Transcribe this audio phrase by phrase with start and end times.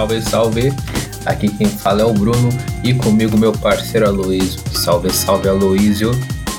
[0.00, 0.72] salve, salve.
[1.26, 2.48] Aqui quem fala é o Bruno
[2.82, 4.58] e comigo meu parceiro Aloysio.
[4.72, 6.12] Salve, salve Aloysio.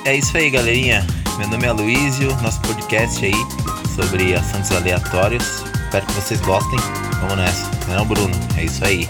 [0.06, 1.06] É isso aí, galerinha.
[1.40, 3.34] Meu nome é Aloysio, nosso podcast aí
[3.96, 5.64] sobre assuntos aleatórios.
[5.86, 6.80] Espero que vocês gostem.
[7.20, 7.72] Vamos nessa.
[7.88, 9.08] Não, é Bruno, é isso aí.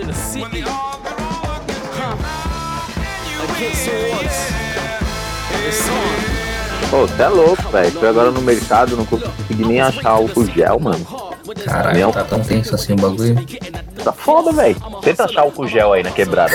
[0.00, 0.62] In the city.
[0.64, 2.16] Huh.
[3.44, 4.38] Against the odds.
[5.66, 6.90] It's on.
[6.90, 7.90] Pô, você é louco, velho.
[7.92, 11.06] Fui agora no mercado, não consegui nem achar álcool gel, mano.
[11.64, 13.36] Caralho, tá tão tenso assim o bagulho.
[14.02, 14.76] Tá foda, velho.
[15.02, 16.54] Tenta achar álcool gel aí na quebrada.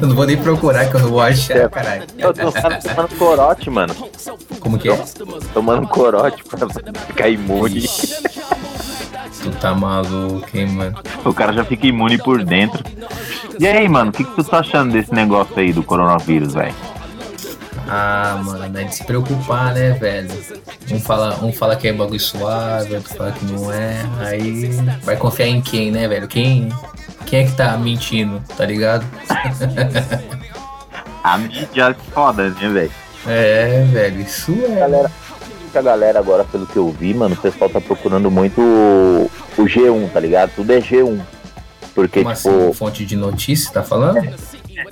[0.00, 1.68] Eu não vou nem procurar que eu não vou achar, É.
[1.68, 2.04] caralho.
[2.16, 3.94] Eu tô tomando corote, mano.
[4.60, 4.96] Como que é?
[5.52, 6.66] Tomando corote pra
[7.08, 7.84] ficar imune.
[9.42, 10.98] Tu tá maluco, hein, mano?
[11.24, 12.84] O cara já fica imune por dentro.
[13.58, 16.74] E aí, mano, o que, que tu tá achando desse negócio aí do coronavírus, velho?
[17.88, 20.30] Ah, mano, não é de se preocupar, né, velho?
[20.92, 23.96] Um fala, um fala que é bagulho suave, outro fala que não é.
[24.20, 24.70] Aí
[25.02, 26.28] vai confiar em quem, né, velho?
[26.28, 26.68] Quem,
[27.26, 29.04] quem é que tá mentindo, tá ligado?
[31.24, 32.92] A mídia é foda, né, velho?
[33.26, 34.76] É, velho, isso é.
[34.76, 35.10] Galera,
[35.78, 39.62] a galera agora, pelo que eu vi, mano, o pessoal tá procurando muito o, o
[39.64, 40.52] G1, tá ligado?
[40.54, 41.20] Tudo é G1.
[41.94, 44.18] Porque, Como tipo, assim, fonte de notícia, tá falando?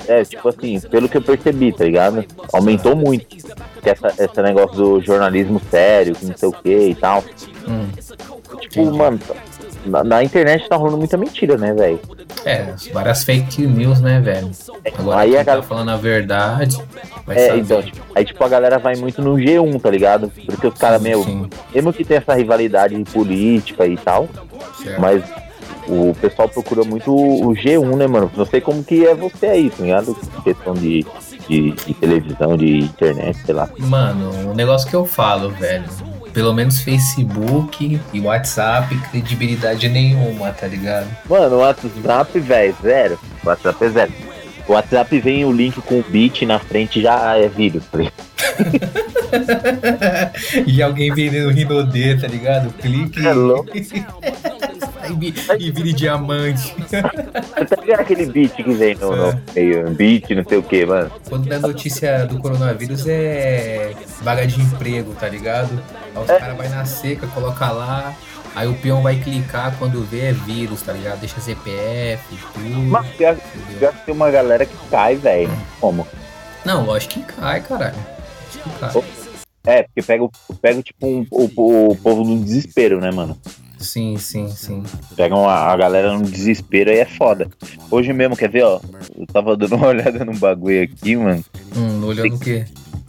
[0.07, 2.25] é, tipo assim, pelo que eu percebi, tá ligado?
[2.53, 3.27] Aumentou muito.
[3.83, 7.23] Que essa, esse negócio do jornalismo sério, que não sei o que e tal.
[7.69, 7.87] Hum,
[8.59, 8.99] Tipo, Entendi.
[8.99, 9.21] mano,
[9.87, 12.01] na, na internet tá rolando muita mentira, né, velho?
[12.45, 14.51] é, várias fake news, né, velho?
[14.99, 16.79] Agora Aí a tá galera- falando a verdade
[17.27, 17.61] vai É, saber.
[17.61, 20.31] então, tipo, aí tipo, a galera vai muito no G1, tá ligado?
[20.47, 24.29] Porque os caras, meu, Sim, mesmo que tem essa rivalidade política e tal,
[24.83, 25.01] certo.
[25.01, 25.23] mas
[25.89, 28.31] o pessoal procura muito o G1, né, mano?
[28.37, 30.15] Não sei como que é você aí, tá ligado?
[30.45, 31.05] Questão de,
[31.49, 33.69] de, de televisão, de internet, sei lá.
[33.79, 35.85] Mano, o negócio que eu falo, velho.
[36.39, 41.09] Pelo menos Facebook e WhatsApp, credibilidade nenhuma, tá ligado?
[41.29, 43.19] Mano, o WhatsApp, velho, zero.
[43.43, 44.13] O WhatsApp é zero.
[44.69, 47.99] O WhatsApp vem o link com o bit na frente já é vírus, tá
[50.65, 52.73] e alguém vendendo Rinodê, tá ligado?
[52.75, 53.71] Clique É louco.
[53.77, 53.81] e,
[55.17, 56.75] vi- vire diamante.
[56.89, 61.11] Tá ligado aquele bit que vem no, no meio, bit, não sei o que, mano?
[61.29, 65.71] Quando a notícia do coronavírus é vaga de emprego, tá ligado?
[66.19, 66.39] Aí os É.
[66.39, 68.15] caras vai na seca, coloca lá,
[68.55, 71.21] aí o peão vai clicar quando vê é vírus, tá ligado?
[71.21, 72.23] Deixa CPF,
[72.55, 72.69] tudo.
[72.83, 73.37] Mas pior,
[73.79, 75.51] pior que tem uma galera que cai, velho.
[75.81, 76.07] Como?
[76.65, 77.97] Não, lógico que cai, caralho.
[78.49, 79.03] Acho que cai.
[79.67, 80.31] É, porque pega, o-
[80.63, 83.37] pega tipo um, o, o povo no desespero, né, mano?
[83.79, 84.83] Sim, sim, sim.
[85.17, 87.49] Pegam a, a galera no desespero aí é foda.
[87.91, 88.81] Hoje mesmo, quer ver, ó?
[89.17, 91.45] Eu tava dando uma olhada num bagulho aqui, mano.
[91.77, 92.65] Hum, olhando o quê?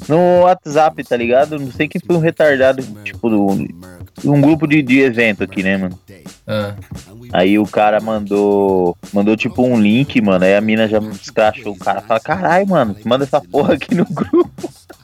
[0.07, 1.59] No WhatsApp, tá ligado?
[1.59, 3.67] Não sei quem foi um retardado, tipo, do-
[4.25, 5.99] um grupo de, de evento aqui, né, mano?
[6.47, 6.73] Ah,
[7.31, 8.97] Aí o cara mandou.
[9.13, 10.43] Mandou tipo um link, mano.
[10.45, 12.01] Aí a mina já escrachou o cara.
[12.01, 14.49] Fala, caralho, mano, manda essa porra aqui no grupo.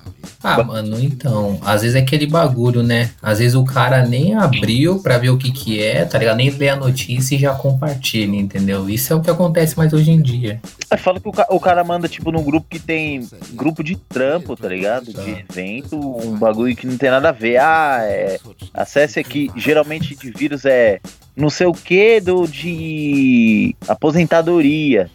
[0.46, 3.10] Ah, mano, então, às vezes é aquele bagulho, né?
[3.22, 6.38] Às vezes o cara nem abriu pra ver o que que é, tá ligado?
[6.38, 8.90] Nem lê a notícia e já compartilha, entendeu?
[8.90, 10.60] Isso é o que acontece mais hoje em dia.
[10.90, 13.96] Aí fala que o, ca- o cara manda, tipo, num grupo que tem grupo de
[13.96, 15.12] trampo, tá ligado?
[15.12, 17.58] De evento, um bagulho que não tem nada a ver.
[17.58, 18.38] Ah, é.
[18.74, 19.50] Acesse aqui.
[19.56, 21.00] Geralmente de vírus é
[21.36, 25.10] não sei o que do de aposentadoria.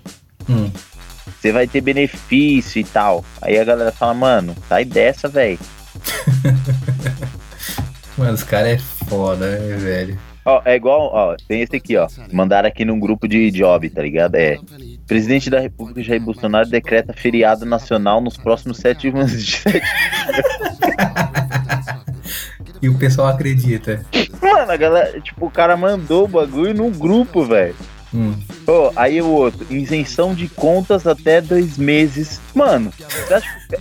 [0.48, 0.70] Hum,
[1.40, 3.24] Você vai ter benefício e tal.
[3.40, 5.58] Aí a galera fala, mano, sai dessa, velho.
[8.18, 10.18] mano, os caras é foda, né, velho?
[10.44, 12.08] Ó, é igual, ó, tem esse aqui, ó.
[12.30, 14.34] Mandaram aqui num grupo de job, tá ligado?
[14.34, 14.58] É.
[15.06, 19.86] Presidente da República Jair Bolsonaro decreta feriado nacional nos próximos sete meses de sete.
[22.82, 24.04] E o pessoal acredita.
[24.42, 27.76] Mano, a galera, tipo, o cara mandou o bagulho num grupo, velho.
[28.12, 28.34] Hum.
[28.66, 32.40] Ô, aí o outro, isenção de contas até dois meses.
[32.54, 33.76] Mano, você acha que...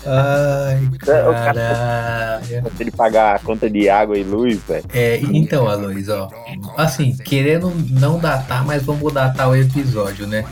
[0.05, 2.45] Ai, caralho.
[2.77, 4.85] Se ele pagar a conta de água e luz, velho.
[4.93, 6.29] É, então, Aloys, ó.
[6.77, 10.45] Assim, querendo não datar, mas vamos datar o episódio, né?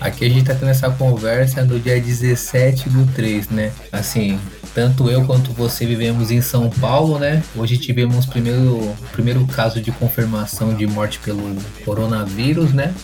[0.00, 3.72] Aqui a gente tá tendo essa conversa no dia 17 do 3, né?
[3.90, 4.38] Assim,
[4.76, 7.42] tanto eu quanto você vivemos em São Paulo, né?
[7.56, 12.94] Hoje tivemos o primeiro, primeiro caso de confirmação de morte pelo coronavírus, né?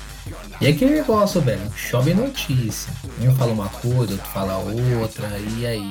[0.60, 2.92] E aquele negócio, velho, chove notícia.
[3.22, 5.26] Um fala uma coisa, outro fala outra,
[5.56, 5.90] e aí?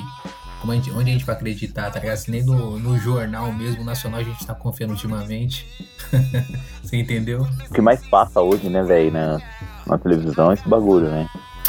[0.60, 2.22] Como a gente- onde a gente vai acreditar, tá ligado?
[2.28, 5.66] Nem no, no jornal mesmo, nacional, a gente tá confiando ultimamente.
[6.84, 7.42] Você entendeu?
[7.42, 9.40] O que mais passa hoje, né, velho, na,
[9.88, 11.28] na televisão é esse bagulho, né?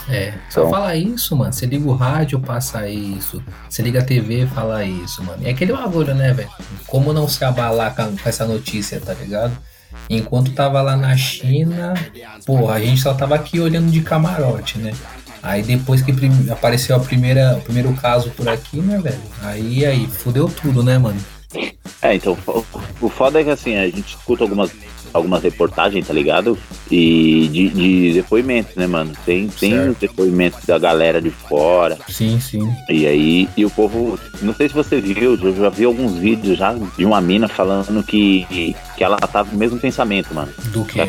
[0.08, 0.70] É, só Então.
[0.70, 1.52] fala isso, mano.
[1.52, 3.42] Você liga o rádio, passa isso.
[3.68, 5.46] Você liga a TV, fala isso, mano.
[5.46, 6.50] É aquele bagulho, né, velho?
[6.86, 9.56] Como não se abalar com, essa notícia, tá ligado?
[10.08, 11.94] Enquanto tava lá na China,
[12.46, 14.92] porra, a gente só tava aqui olhando de camarote, né?
[15.42, 16.12] Aí depois que
[16.50, 19.20] apareceu a primeira, o primeiro caso por aqui, né, velho?
[19.42, 21.20] Aí, aí, fudeu tudo, né, mano?
[22.00, 22.36] É, então,
[23.00, 24.70] o foda é que assim, a gente escuta algumas,
[25.12, 26.58] algumas reportagens, tá ligado?
[26.90, 29.12] E de, de depoimentos, né, mano?
[29.24, 29.90] Tem, tem Certo.
[29.92, 31.96] os depoimentos da galera de fora.
[32.08, 32.68] Sim, sim.
[32.88, 36.58] E aí, e o povo, não sei se você viu, eu já vi alguns vídeos
[36.58, 38.44] já de uma mina falando que,
[38.96, 40.52] que ela tava no mesmo pensamento, mano.
[40.72, 41.00] Do que?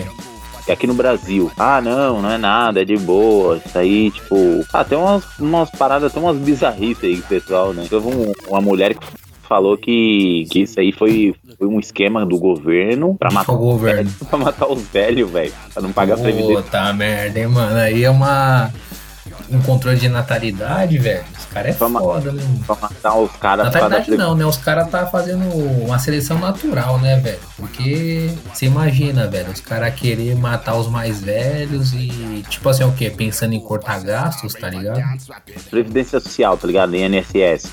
[0.65, 3.59] Que aqui no Brasil, ah, não, não é nada, é de boa.
[3.65, 7.85] Isso aí, tipo, ah, tem umas, umas paradas, tem umas bizarrices aí, pessoal, né?
[7.89, 9.05] Teve um- uma mulher que
[9.47, 14.11] falou que, que isso aí foi, foi um esquema do governo pra matar, O governo.
[14.29, 15.53] pra matar os velhos, velho.
[15.73, 16.63] Pra não pagar previdência.
[16.63, 17.77] Puta merda, hein, mano.
[17.77, 18.71] Aí é uma.
[19.49, 21.23] Um controle de natalidade, velho.
[21.37, 21.99] Os caras é Toma.
[21.99, 22.43] foda, né?
[22.65, 24.45] Pra matar os caras pra Natalidade não, né?
[24.45, 25.45] Os caras tá fazendo
[25.83, 27.39] uma seleção natural, né, velho?
[27.55, 32.91] Porque você imagina, velho, os caras querer matar os mais velhos e, tipo assim, o
[32.93, 33.09] quê?
[33.09, 35.01] Pensando em cortar gastos, tá ligado?
[35.69, 36.95] Previdência social, tá ligado?
[36.95, 37.69] INSS.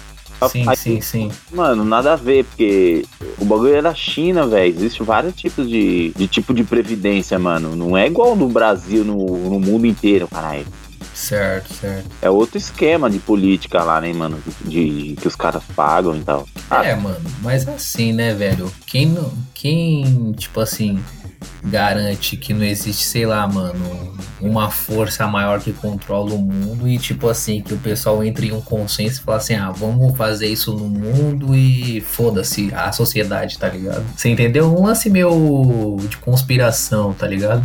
[0.49, 1.31] Sim, Aí, sim, sim.
[1.53, 3.05] Mano, nada a ver, porque
[3.39, 4.75] o bagulho é da China, velho.
[4.75, 7.77] Existem vários tipos de, de tipo de previdência, mano.
[7.77, 9.17] Não é igual no Brasil, no,
[9.51, 10.67] no mundo inteiro, caralho.
[11.15, 12.09] Certo, certo.
[12.23, 14.39] É outro esquema de política lá, né, mano?
[14.65, 16.49] De, de- que os caras pagam e tal.
[16.71, 18.73] Ah, É, mano, mas assim, né, velho?
[18.87, 20.99] Quem, não- quem, tipo assim,
[21.63, 26.99] garante que não existe, sei lá, mano, uma força maior que controla o mundo e,
[26.99, 30.47] tipo assim, que o pessoal entre em um consenso e fala assim, ah, vamos fazer
[30.47, 34.05] isso no mundo e foda-se a sociedade, tá ligado?
[34.17, 34.75] Você entendeu?
[34.75, 37.65] Um lance meio de conspiração, tá ligado?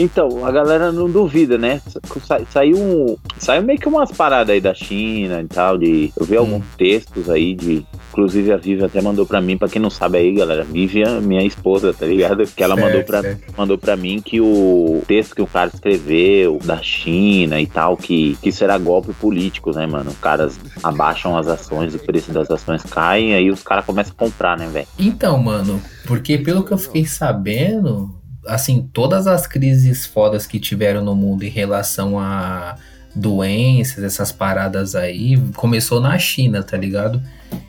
[0.00, 1.80] Então, a galera não duvida, né?
[2.26, 5.76] Sa- Saiu, um- saiu meio que umas paradas aí da China e tal.
[5.76, 7.84] De, eu vi alguns textos aí de.
[8.12, 11.20] Inclusive a Vivi até mandou pra mim, pra quem não sabe aí, galera, Vivi é
[11.20, 12.42] minha esposa, tá ligado?
[12.44, 13.54] Que ela mandou Certo, pra, certo.
[13.56, 18.36] mandou pra mim que o texto que o cara escreveu da China e tal, que,
[18.42, 20.10] que era golpe político, né, mano?
[20.10, 24.24] Os caras abaixam as ações, o preço das ações cai, aí os caras começam a
[24.24, 24.88] comprar, né, velho?
[24.98, 28.10] Então, mano, porque pelo que eu fiquei sabendo,
[28.46, 32.76] assim, todas as crises fodas que tiveram no mundo em relação a
[33.14, 37.20] doenças, essas paradas aí, começou na China, tá ligado?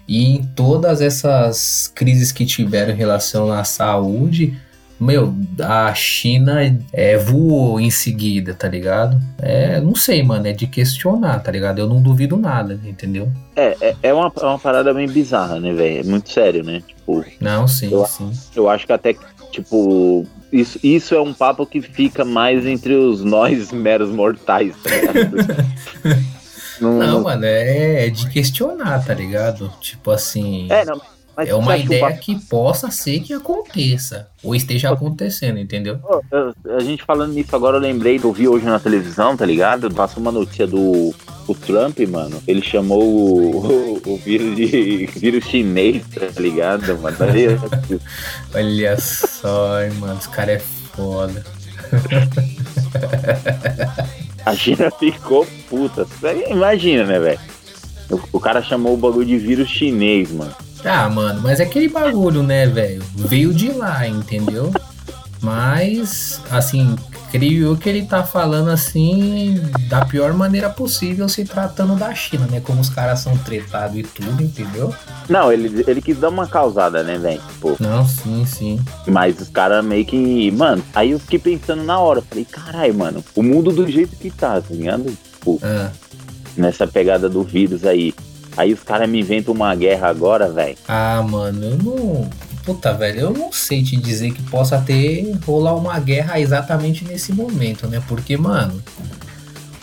[0.08, 4.56] E em todas essas crises que tiveram em relação à saúde,
[5.00, 6.60] meu, a China
[6.94, 9.20] é, voou em seguida, tá ligado?
[9.40, 11.80] É, não sei, mano, é de questionar, tá ligado?
[11.80, 13.28] Eu não duvido nada, entendeu?
[13.56, 16.02] É, é, é uma, é uma parada bem bizarra, né, velho?
[16.02, 16.84] É muito sério, né?
[16.88, 18.32] Tipo, Não, sim, Eu- sim.
[18.56, 19.16] eu acho que até,
[19.52, 24.90] tipo, isso, isso é um papo que fica mais entre os nós meros mortais, tá
[24.90, 25.38] ligado?
[26.82, 29.72] não, Não, mano, é, é de questionar, tá ligado?
[29.80, 30.68] Tipo assim.
[30.70, 31.00] é, não,
[31.36, 34.28] mas É uma ideia que possa ser que aconteça.
[34.44, 36.00] Ou esteja acontecendo, entendeu?
[36.78, 39.90] A gente falando nisso agora, eu lembrei eu vi hoje na televisão, tá ligado?
[39.92, 41.14] Passou uma notícia do
[41.48, 42.42] o Trump, mano.
[42.48, 47.18] Ele chamou o, o, o vírus de vírus chinês, tá ligado, mano?
[48.54, 50.20] Olha só, mano.
[50.20, 51.44] Os caras é foda.
[54.46, 56.08] A China ficou puta.
[56.50, 57.40] Imagina, né, velho?
[58.10, 60.54] O, o cara chamou o bagulho de vírus chinês, mano.
[60.84, 63.04] Ah, mano, mas é aquele bagulho, né, velho?
[63.16, 64.72] Veio de lá, entendeu?
[65.42, 66.96] Mas, assim,
[67.32, 69.60] creio eu que ele tá falando assim
[69.90, 72.60] da pior maneira possível se tratando da China, né?
[72.62, 74.94] Como os caras são tretados e tudo, entendeu?
[75.28, 77.42] Não, ele, ele quis dar uma causada, né, velho?
[77.54, 78.80] Tipo, Não, sim, sim.
[79.08, 80.52] mas os caras meio que.
[80.52, 82.22] Mano, aí eu fiquei pensando na hora.
[82.22, 85.06] Falei, caralho, mano, o mundo do jeito que tá, tá ligado?
[85.34, 85.90] Tipo, Ah.
[86.56, 88.14] nessa pegada do vírus aí.
[88.62, 90.78] Aí os caras me inventam uma guerra agora, velho.
[90.88, 92.30] Ah, mano, eu não.
[92.64, 97.34] Puta, velho, eu não sei te dizer que possa ter rolar uma guerra exatamente nesse
[97.34, 98.00] momento, né?
[98.08, 98.80] Porque, mano,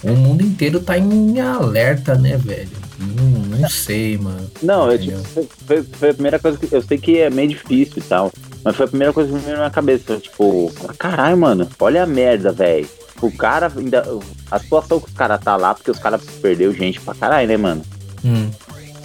[0.04, 2.70] o mundo inteiro tá em alerta, né, velho?
[3.00, 4.48] Não, não sei, mano.
[4.62, 6.72] Não, eu, tipo, foi, foi a primeira coisa que.
[6.72, 8.32] Eu sei que é meio difícil e tal.
[8.62, 10.18] Mas foi a primeira coisa que me veio na minha cabeça.
[10.18, 12.88] Tipo, caralho, mano, olha a merda, velho.
[13.20, 14.04] O cara ainda.
[14.48, 17.56] A situação que os caras tá lá, porque os caras perdeu gente pra caralho, né,
[17.56, 17.82] mano?
[18.24, 18.50] Hum.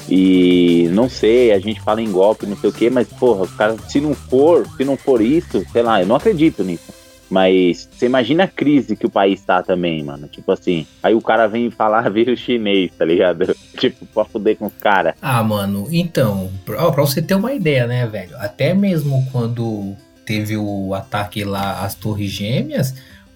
[0.10, 3.48] E não sei, a gente fala em golpe, não sei o que, mas porra,
[3.88, 6.94] se não for, se não for isso, sei lá, eu não acredito nisso.
[7.30, 10.28] Mas você imagina a crise que o país tá também, mano.
[10.28, 13.56] Tipo assim, aí o cara vem falar vira chinês, tá ligado?
[13.76, 15.16] Tipo, pra fuder com os caras.
[15.20, 18.38] Ah, mano, então, pra, pra você ter uma ideia, né, velho?
[18.38, 19.96] Até mesmo quando
[20.26, 22.94] teve o ataque lá às Torres Gêmeas,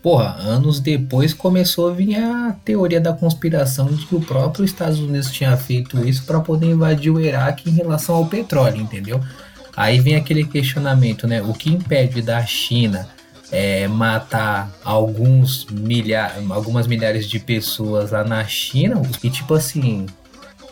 [0.07, 4.99] porra, anos depois começou a vir a teoria da conspiração de que o próprio Estados
[4.99, 9.19] Unidos tinha feito isso pra poder invadir o Iraque em relação ao petróleo, entendeu?
[9.75, 11.41] Aí vem aquele questionamento, né?
[11.41, 13.05] O que impede da China
[13.51, 20.05] é, matar alguns milha algumas milhares de pessoas lá na China e tipo assim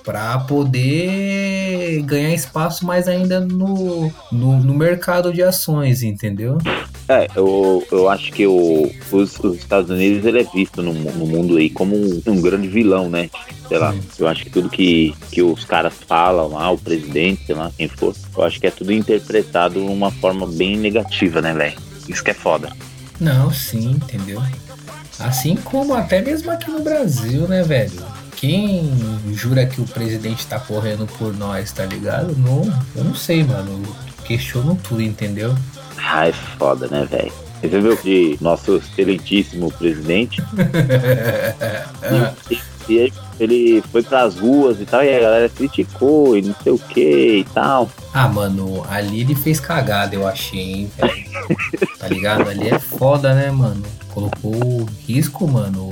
[0.06, 6.60] para poder ganhar espaço mais ainda no, no, no mercado de ações, entendeu?
[7.10, 11.26] É, eu, eu acho que o, os, os Estados Unidos ele é visto no, no
[11.26, 13.30] mundo aí como um, um grande vilão, né?
[13.68, 17.56] Sei lá, eu acho que tudo que, que os caras falam lá, o presidente, sei
[17.56, 21.54] lá, quem for, eu acho que é tudo interpretado de uma forma bem negativa, né,
[21.54, 21.78] velho?
[22.08, 22.72] Isso que é foda.
[23.20, 24.42] Não, sim, entendeu?
[25.20, 28.15] Assim como até mesmo aqui no Brasil, né, velho?
[28.36, 28.92] Quem
[29.34, 32.36] jura que o presidente tá correndo por nós, tá ligado?
[32.38, 32.62] Não,
[32.96, 33.82] eu não sei, mano.
[33.86, 35.56] Eu questiono tudo, entendeu?
[35.98, 37.32] Ah, é foda, né, velho?
[37.62, 40.44] Você viu que nosso excelentíssimo presidente
[42.90, 46.78] e, ele foi pras ruas e tal, e a galera criticou e não sei o
[46.78, 47.90] que e tal.
[48.14, 50.92] Ah, mano, ali ele fez cagada, eu achei, hein.
[51.98, 52.48] Tá ligado?
[52.48, 53.84] Ali é foda, né, mano?
[54.16, 55.90] Colocou risco, mano.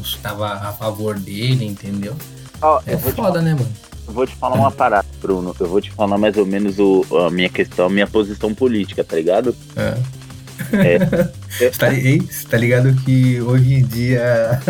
[0.00, 2.16] Os tava a favor dele, entendeu?
[2.62, 3.68] Ó, É foda, né, mano?
[4.06, 5.54] Eu vou te falar uma parada, Bruno.
[5.60, 9.04] Eu vou te falar mais ou menos o, a minha questão, a minha posição política,
[9.04, 9.54] tá ligado?
[9.76, 9.94] É.
[10.72, 10.98] É.
[11.76, 14.60] Tá, ei, tá ligado que hoje em dia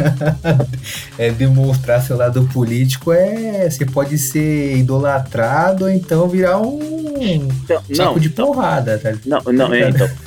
[1.19, 3.69] é demonstrar seu lado político é.
[3.69, 9.13] Você pode ser idolatrado ou então virar um Então, saco não, de porrada, tá?
[9.27, 10.09] não, não, é, então.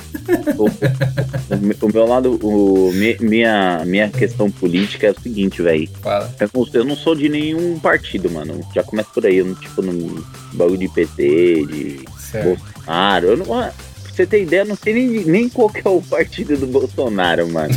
[0.56, 5.88] O, o o meu lado, o, mi- minha, minha questão política é o seguinte, velho.
[6.00, 6.32] Fala.
[6.72, 8.60] Eu, não- sou de nenhum partido, mano.
[8.74, 9.38] Já começa por aí.
[9.38, 12.44] Eu não, tipo, no bagulho de PT, de Certo.
[12.60, 13.26] Bolsonaro.
[13.26, 13.70] Eu não,
[14.14, 17.48] você ter ideia, eu não sei nem, nem qual que é o partido do Bolsonaro,
[17.48, 17.74] mano.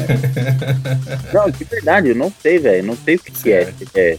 [1.34, 2.84] não, de verdade, eu não sei, velho.
[2.86, 3.74] Não sei o que, que é.
[3.96, 4.18] É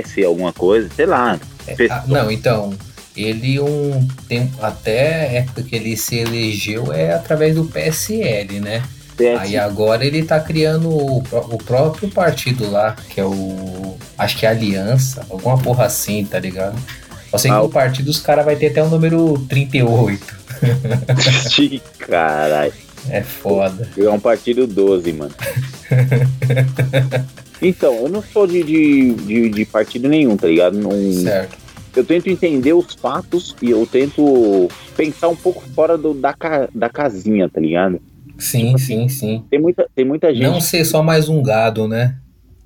[0.00, 1.38] PS, alguma coisa, sei lá.
[1.90, 2.72] Ah, não, então.
[3.16, 8.80] Ele um tempo, até a época que ele se elegeu é através do PSL, né?
[9.16, 13.96] PS, Aí agora ele tá criando o, o próprio partido lá, que é o.
[14.16, 16.78] Acho que é Aliança, alguma porra assim, tá ligado?
[17.32, 20.38] Eu sei que Ah, o o- partido os caras vai ter até o número 38.
[21.98, 22.72] Caralho.
[23.10, 23.88] É foda.
[23.96, 25.32] É um partido 12, mano.
[27.60, 30.76] Então, eu não sou de, de, de, de partido nenhum, tá ligado?
[30.78, 31.56] Não, Certo.
[31.96, 36.68] eu tento entender os fatos e eu tento pensar um pouco fora do, da, ca-
[36.74, 38.00] da casinha, tá ligado?
[38.38, 39.42] Sim, sim, sim.
[39.50, 40.44] Tem muita, tem muita gente.
[40.44, 42.14] Não ser só mais um gado, né?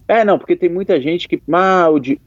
[0.09, 2.21] É, não, porque tem muita gente que ah, odi-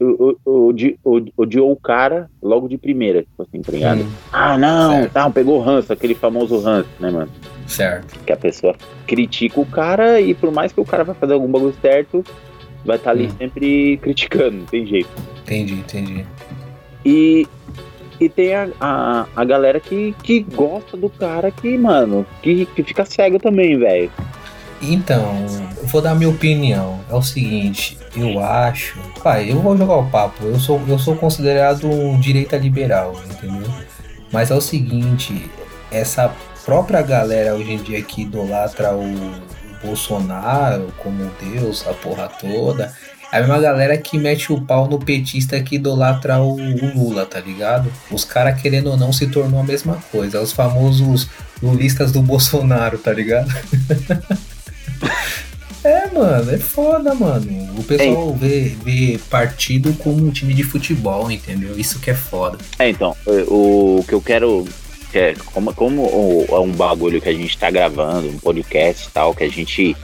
[0.44, 4.00] odi- odi- odiou o cara logo de primeira, tipo assim, tá ligado?
[4.02, 5.12] Hum, Ah, não, Certo.
[5.12, 7.30] tá, pegou o ranço, aquele famoso ranço, né, mano?
[7.66, 8.18] certo.
[8.24, 8.74] Que a pessoa
[9.06, 12.24] critica o cara e por mais que o cara vai fazer algum bagulho certo,
[12.84, 13.30] vai estar ali Hum.
[13.38, 15.08] sempre criticando, não tem jeito.
[15.42, 16.24] Entendi, entendi.
[17.04, 17.46] E,
[18.20, 22.82] e tem a, a, a galera que, que gosta do cara que, mano, que, que
[22.82, 24.10] fica cego também, velho.
[24.80, 27.00] Então, eu vou dar minha opinião.
[27.10, 28.98] É o seguinte, eu acho.
[29.22, 30.44] Pai, eu vou jogar o papo.
[30.44, 33.70] Eu sou, eu sou considerado um direita liberal, entendeu?
[34.32, 35.50] Mas é o seguinte,
[35.90, 36.32] essa
[36.64, 42.92] própria galera hoje em dia que idolatra o, Bolsonaro como Deus, a porra toda,
[43.32, 47.26] é a mesma galera que mete o pau no petista que idolatra o, o Lula,
[47.26, 47.92] tá ligado?
[48.10, 50.40] Os caras, querendo ou não, se tornou a mesma coisa.
[50.40, 51.28] Os famosos
[51.62, 53.52] lulistas do Bolsonaro, tá ligado?
[55.84, 57.46] É, mano, é foda, mano.
[57.78, 61.78] O pessoal vê, vê partido como um time de futebol, entendeu?
[61.78, 62.58] Isso que é foda.
[62.76, 63.14] É, então,
[63.46, 64.66] o, o que eu quero.
[65.12, 69.06] que é, como, como o- é um bagulho que a gente tá gravando, um podcast
[69.06, 69.96] e tal, que a gente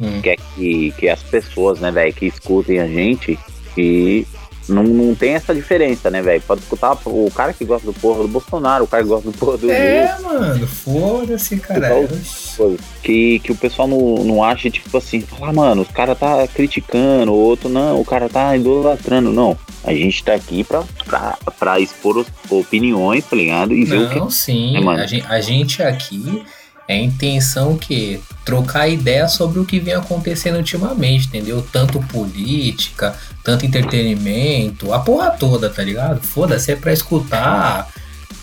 [0.00, 0.20] Hum.
[0.22, 3.38] quer que, que as pessoas, né, velho, que escutem a gente,
[3.74, 4.26] que
[4.68, 6.42] não, não tem essa diferença, né, velho?
[6.42, 9.36] Pode escutar o cara que gosta do porra do Bolsonaro, o cara que gosta do
[9.36, 9.70] porra do.
[9.70, 11.88] É, mano, foda-se, cara.
[11.88, 12.76] Coisa.
[13.02, 17.32] Que, que o pessoal não, não acha, tipo assim, falar, mano, os cara tá criticando,
[17.32, 19.32] o outro não, o cara tá idolatrando.
[19.32, 19.56] Não.
[19.84, 23.72] A gente tá aqui pra, pra, pra expor opiniões, tá ligado?
[23.72, 24.18] E ver o que.
[24.18, 24.76] Não, sim.
[24.76, 25.00] É, mano.
[25.00, 26.44] a, gente, a gente aqui
[26.88, 31.66] é a intenção que trocar ideia sobre o que vem acontecendo ultimamente, entendeu?
[31.72, 36.20] Tanto política, tanto entretenimento, a porra toda, tá ligado?
[36.22, 37.88] Foda-se, é pra escutar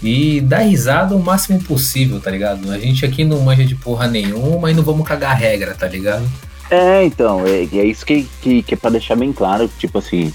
[0.02, 2.70] e dar risada o máximo possível, tá ligado?
[2.70, 6.30] A gente aqui não manja de porra nenhuma e não vamos cagar regra, tá ligado?
[6.70, 10.34] É, então, é, é isso que, que, que é pra deixar bem claro, tipo assim.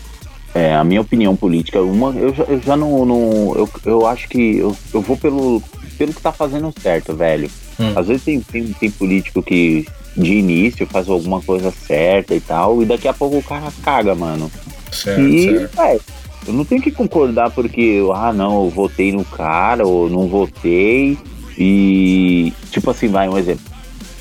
[0.54, 3.04] É, a minha opinião política, uma, eu, já, eu já não.
[3.04, 5.62] não eu, eu acho que eu, eu vou pelo,
[5.98, 7.50] pelo que tá fazendo certo, velho.
[7.78, 7.92] Hum.
[7.94, 12.82] Às vezes tem, tem, tem político que de início faz alguma coisa certa e tal,
[12.82, 14.50] e daqui a pouco o cara caga, mano.
[14.90, 15.80] Certo, E, certo.
[15.80, 15.98] é,
[16.46, 21.16] eu não tenho que concordar porque, ah, não, eu votei no cara ou não votei.
[21.56, 23.64] E, tipo assim, vai um exemplo.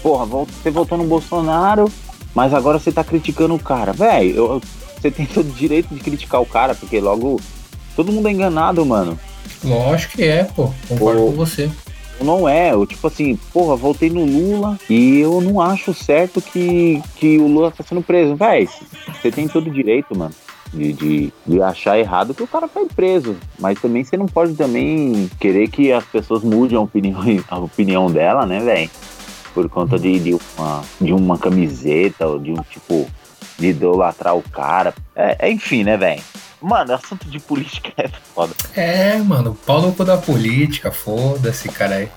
[0.02, 1.90] Porra, você votou no Bolsonaro,
[2.34, 3.94] mas agora você tá criticando o cara.
[3.94, 4.62] Velho,
[5.00, 7.40] você tem todo o direito de criticar o cara, porque logo
[7.96, 9.20] todo mundo é enganado, mano.
[9.64, 10.72] Lógico que é, pô.
[10.88, 11.70] Concordo com você.
[12.20, 17.02] Não é, eu tipo assim, porra, votei no Lula e eu não acho certo que,
[17.16, 18.36] que o Lula tá sendo preso.
[18.36, 18.68] Véi,
[19.22, 20.34] você tem todo o direito, mano,
[20.74, 23.36] de, de, de achar errado que o cara foi preso.
[23.60, 28.12] Mas também você não pode também querer que as pessoas mudem a opinião, a opinião
[28.12, 28.90] dela, né, velho?
[29.54, 33.08] Por conta de, de, uma, de uma camiseta ou de um tipo
[33.58, 34.94] de idolatrar o cara.
[35.16, 36.22] É, é, enfim, né, velho?
[36.62, 38.54] Mano, assunto de política é foda.
[38.76, 42.10] É, mano, pau no cu da política, foda-se, cara aí.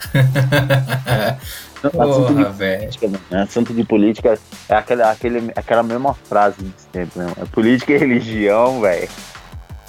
[1.82, 2.78] assunto de Porra, velho.
[2.80, 3.20] política, mano.
[3.30, 7.32] É Assunto de política é aquela, aquele, aquela mesma frase de sempre, né?
[7.36, 9.08] É política e religião, velho.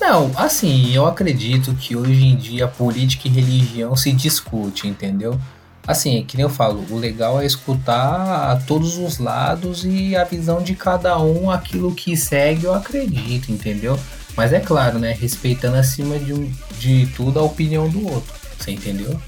[0.01, 5.39] Não, assim, eu acredito que hoje em dia política e religião se discute, entendeu?
[5.87, 10.23] Assim, é que nem eu falo, o legal é escutar todos os lados e a
[10.23, 13.97] visão de cada um, aquilo que segue eu acredito, entendeu?
[14.35, 15.11] Mas é claro, né?
[15.19, 18.33] Respeitando acima de, um- de tudo a opinião do outro.
[18.57, 19.19] Você entendeu?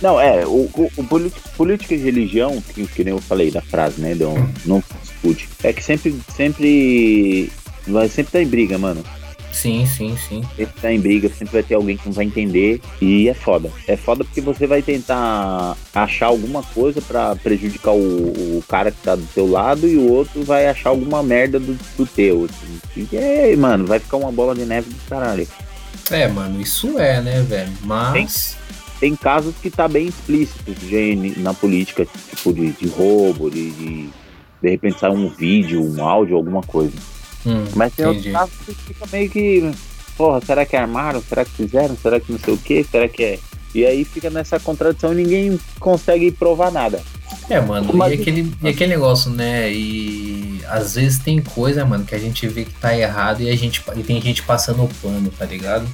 [0.00, 1.04] Não, é, o, o, o
[1.56, 4.14] política e religião, que, que nem eu falei da frase, né?
[4.14, 5.48] Não, não discute.
[5.62, 7.50] É que sempre, sempre.
[7.86, 9.02] Vai sempre estar em briga, mano.
[9.52, 10.42] Sim, sim, sim.
[10.56, 12.80] Sempre tá em briga, sempre vai ter alguém que não vai entender.
[13.00, 13.70] E é foda.
[13.86, 19.00] É foda porque você vai tentar achar alguma coisa pra prejudicar o, o cara que
[19.02, 22.44] tá do teu lado e o outro vai achar alguma merda do, do teu.
[22.44, 23.08] assim.
[23.10, 25.46] E é, mano, vai ficar uma bola de neve do caralho.
[26.10, 27.72] É, mano, isso é, né, velho?
[27.82, 28.56] Mas.
[29.00, 34.10] Tem casos que tá bem explícito de, na política, tipo de, de roubo, de, de
[34.60, 36.96] de repente sair um vídeo, um áudio, alguma coisa.
[37.48, 38.36] Hum, Mas tem outros entendi.
[38.38, 39.70] casos que fica meio que,
[40.16, 41.22] porra, será que armaram?
[41.22, 41.96] Será que fizeram?
[41.96, 42.84] Será que não sei o que?
[42.84, 43.38] Será que é?
[43.74, 47.02] E aí fica nessa contradição e ninguém consegue provar nada.
[47.50, 49.70] É, mano, Mas- e, aquele, e aquele negócio, né?
[49.72, 53.56] E às vezes tem coisa, mano, que a gente vê que tá errado e, a
[53.56, 55.86] gente, e tem gente passando o pano, tá ligado?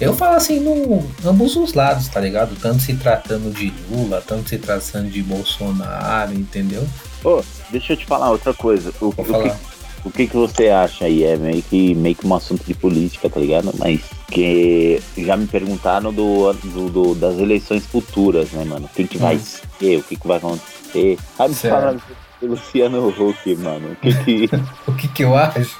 [0.00, 2.56] Eu falo assim, no ambos os lados, tá ligado?
[2.56, 6.86] Tanto se tratando de Lula, tanto se tratando de Bolsonaro, entendeu?
[7.22, 8.92] Ô, deixa eu te falar outra coisa.
[8.98, 9.60] O, o que, falar.
[10.04, 11.24] O que que você acha aí?
[11.24, 13.72] É meio que, meio que um assunto de política, tá ligado?
[13.78, 18.86] Mas que já me perguntaram do, do, do- das eleições futuras, né, mano?
[18.86, 19.40] O que vai Hum.
[19.78, 19.96] ser?
[19.98, 21.18] O que que vai acontecer?
[21.38, 21.74] Aí me Certo.
[21.74, 21.98] falaram
[22.40, 23.92] do Luciano Huck, mano.
[23.92, 24.50] O que que...
[24.88, 25.78] O que que eu acho?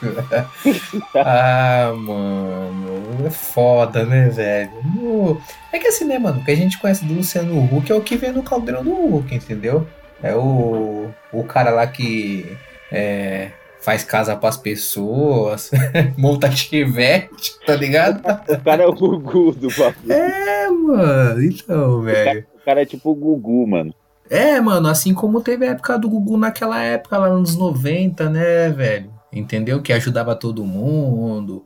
[1.15, 4.71] ah, mano, é foda, né, velho?
[4.95, 5.41] No-
[5.73, 8.01] É que assim, né, mano, o que a gente conhece do Luciano Huck é o
[8.01, 9.87] que vem no caldeirão do Huck, entendeu?
[10.23, 12.45] É o, o cara lá que
[12.93, 15.71] é, faz casa pras pessoas,
[16.17, 18.21] monta chivete, tá ligado?
[18.21, 20.13] o cara é o Gugu do bagulho.
[20.13, 22.47] É, mano, então, velho.
[22.55, 23.95] O cara é tipo o Gugu, mano.
[24.29, 28.69] É, mano, assim como teve a época do Gugu naquela época, lá nos 90, né,
[28.71, 29.13] velho?
[29.33, 29.83] Entendeu?
[29.83, 31.65] Que ajudava todo mundo.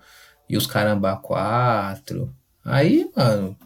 [0.48, 2.32] E os caramba quatro.
[2.64, 3.56] Aí, mano.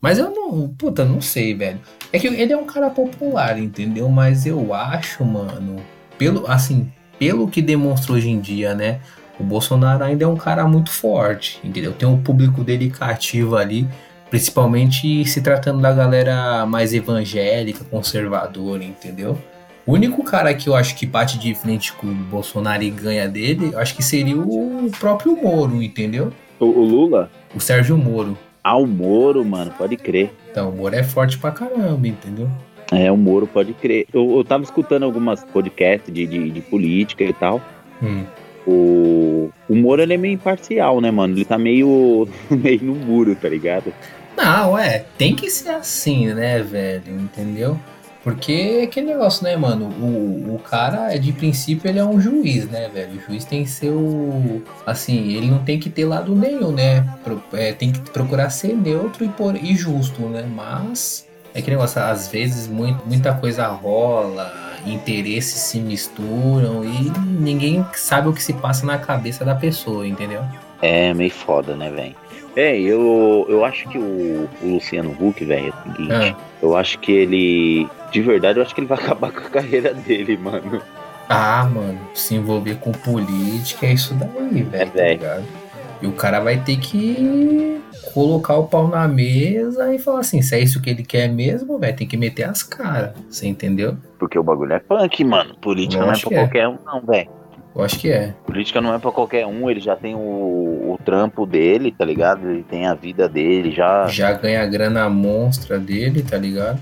[0.00, 0.68] Mas eu não.
[0.68, 1.80] Puta, não sei, velho.
[2.12, 4.08] É que ele é um cara popular, entendeu?
[4.08, 5.82] Mas eu acho, mano.
[6.18, 6.92] Pelo, assim,
[7.22, 8.98] pelo que demonstra hoje em dia, né?
[9.38, 11.92] O Bolsonaro ainda é um cara muito forte, entendeu?
[11.92, 13.86] Tem um público dele cativo ali.
[14.28, 19.38] Principalmente se tratando da galera mais evangélica, conservadora, entendeu?
[19.86, 23.28] O único cara que eu acho que bate de frente com o Bolsonaro e ganha
[23.28, 26.32] dele, eu acho que seria o próprio Moro, entendeu?
[26.58, 27.30] O, o Lula?
[27.54, 28.36] O Sérgio Moro.
[28.64, 30.32] Ah, o Moro, mano, pode crer.
[30.50, 32.50] Então, o Moro é forte pra caramba, entendeu?
[32.92, 34.06] É, o Moro pode crer.
[34.12, 37.60] Eu, eu tava escutando algumas podcasts de, de, de política e tal.
[38.02, 38.24] Hum.
[38.66, 41.34] o, o Moro ele é meio imparcial, né, mano?
[41.34, 43.92] Ele tá meio, meio no muro, tá ligado?
[44.36, 47.02] Não, é, tem que ser assim, né, velho?
[47.20, 47.78] Entendeu?
[48.24, 49.86] Porque é aquele negócio, né, mano?
[50.00, 53.16] O, o cara, de princípio, ele é um juiz, né, velho?
[53.18, 54.62] O juiz tem que ser o.
[54.86, 57.04] Assim, ele não tem que ter lado nenhum, né?
[57.24, 60.48] Pro- é, tem que procurar ser neutro e, por, e justo, né?
[60.54, 61.26] Mas.
[61.54, 64.52] É aquele negócio, às vezes muito, muita coisa rola,
[64.86, 70.42] interesses se misturam e ninguém sabe o que se passa na cabeça da pessoa, entendeu?
[70.80, 72.16] É meio foda, né, velho?
[72.56, 76.36] É, eu, eu acho que o, o Luciano Huck, velho, é o seguinte.
[76.38, 76.42] Ah.
[76.60, 77.88] Eu acho que ele.
[78.10, 80.82] De verdade, eu acho que ele vai acabar com a carreira dele, mano.
[81.28, 84.86] Ah, mano, se envolver com política é isso daí, velho.
[84.86, 85.12] tá velho.
[85.12, 85.44] ligado?
[86.02, 87.80] E o cara vai ter que
[88.12, 91.78] colocar o pau na mesa e falar assim: se é isso que ele quer mesmo,
[91.78, 93.12] velho, tem que meter as caras.
[93.30, 93.96] Você entendeu?
[94.18, 95.54] Porque o bagulho é punk, mano.
[95.56, 96.34] Política não é pra é.
[96.40, 97.28] qualquer um, não, velho.
[97.74, 98.34] Eu acho que é.
[98.44, 102.50] Política não é pra qualquer um, ele já tem o, o trampo dele, tá ligado?
[102.50, 104.06] Ele tem a vida dele já.
[104.08, 106.78] Já ganha a grana monstra dele, tá ligado?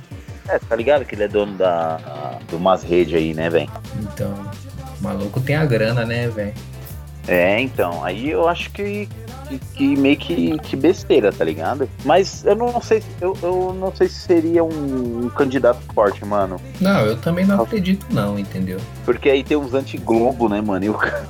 [0.49, 3.71] É, tá ligado que ele é dono da, de umas redes aí, né, velho?
[4.03, 4.35] Então,
[4.99, 6.55] o maluco tem a grana, né, velho?
[7.33, 9.09] É, então, aí eu acho que,
[9.49, 11.89] que, que meio que, que besteira, tá ligado?
[12.05, 16.25] Mas eu não sei, se- eu, eu não sei se seria um, um candidato forte,
[16.25, 16.61] mano.
[16.81, 18.81] Não, eu também não acredito, não, entendeu?
[19.05, 20.85] Porque aí tem uns anti-globo, né, mano?
[20.85, 21.25] E o cara-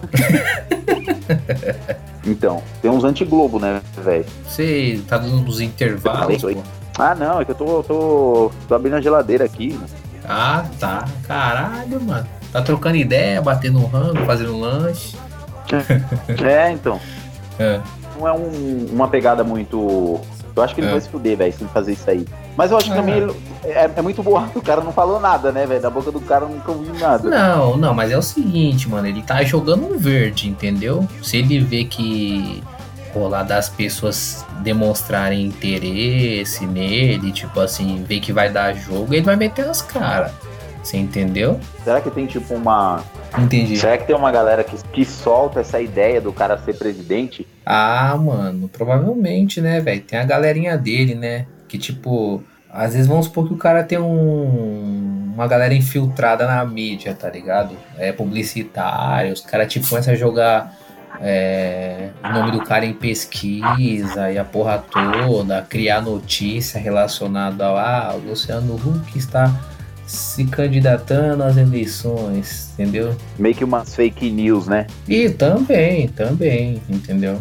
[2.25, 4.25] então, tem uns anti-globo, né, velho?
[4.47, 6.63] Você tá dando uns intervalos, pô.
[6.99, 9.73] Ah, não, é que eu tô, eu tô, tô abrindo a geladeira aqui.
[9.75, 9.87] mano.
[10.27, 11.05] Ah, tá.
[11.27, 12.27] Caralho, mano.
[12.53, 15.17] Tá trocando ideia, batendo um rango, fazendo um lanche.
[16.45, 17.01] É, então.
[17.59, 17.81] É.
[18.19, 20.21] Não é um- uma pegada muito.
[20.55, 20.93] Eu acho que ele É.
[20.93, 22.27] vai se fuder, velho, se ele fazer isso aí.
[22.57, 24.49] Mas eu acho que também ele- é, é muito boa.
[24.55, 25.81] O cara não falou nada, né, velho?
[25.81, 27.29] Da boca do cara eu nunca ouvi nada.
[27.29, 31.07] Não, não, mas é o seguinte, mano, ele tá jogando um verde, entendeu?
[31.23, 32.63] Se ele vê que
[33.15, 39.37] rolar das pessoas demonstrarem interesse nele, tipo assim, ver que vai dar jogo, ele vai
[39.37, 40.33] meter as caras.
[40.83, 41.61] Você entendeu?
[41.85, 43.05] Será que tem tipo uma.
[43.39, 43.77] Entendi.
[43.77, 47.47] Será que tem uma galera que, que solta essa ideia do cara ser presidente?
[47.65, 50.01] Ah, mano, provavelmente, né, velho?
[50.01, 51.47] Tem a galerinha dele, né?
[51.69, 56.65] Que tipo, às vezes vamos supor que o cara tem um, uma galera infiltrada na
[56.65, 57.77] mídia, tá ligado?
[57.99, 60.77] É publicitário, os caras tipo começam a jogar
[61.21, 67.77] é, o nome do cara em pesquisa e a porra toda, criar notícia relacionada ao
[67.77, 69.53] ah, o Luciano Huck está
[70.11, 73.15] se candidatando às eleições, entendeu?
[73.39, 74.89] Meio que umas fake news, né?
[75.09, 77.41] E também, também, entendeu?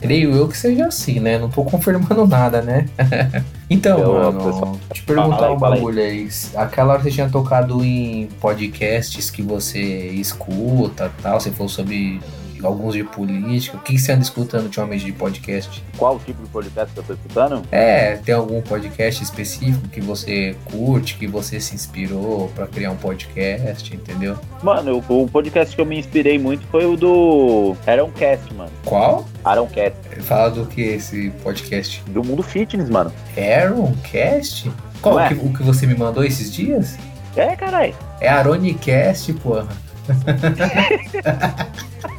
[0.00, 1.38] Creio eu que seja assim, né?
[1.38, 2.86] Não tô confirmando nada, né?
[3.68, 6.28] então, Eu, mano, pessoal, te perguntar um bagulho aí.
[6.54, 12.20] Aquela hora você tinha tocado em podcasts que você escuta tal, você falou sobre
[12.66, 13.76] alguns de política.
[13.76, 15.82] O que você anda escutando ultimamente de podcast?
[15.96, 17.62] Qual tipo de podcast que eu tô escutando?
[17.70, 22.96] É, tem algum podcast específico que você curte, que você se inspirou pra criar um
[22.96, 24.36] podcast, entendeu?
[24.62, 28.70] Mano, o, o podcast que eu me inspirei muito foi o do Aaroncast, mano.
[28.84, 29.26] Qual?
[29.44, 29.96] Aaroncast.
[30.22, 32.02] Fala do que esse podcast?
[32.08, 33.12] Do mundo fitness, mano.
[33.36, 34.70] Aroncast?
[35.02, 35.28] Qual Não é?
[35.28, 36.96] que, o que você me mandou esses dias?
[37.36, 37.94] É, caralho.
[38.20, 39.66] É Aronicast, porra.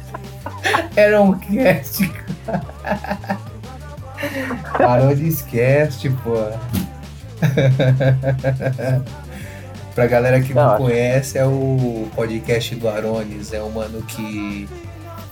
[0.96, 2.10] Aroncast.
[4.78, 6.60] Aroniscast, porra.
[9.94, 13.52] pra galera que não, Não, conhece, é o podcast do Aronis.
[13.52, 14.68] É um mano que.